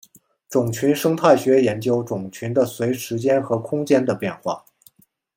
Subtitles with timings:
[0.49, 4.65] 种群生态学研究种群的随时间和空间的变化。